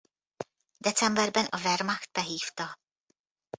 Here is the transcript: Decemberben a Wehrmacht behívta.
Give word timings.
Decemberben 0.77 1.45
a 1.49 1.57
Wehrmacht 1.63 2.11
behívta. 2.11 2.79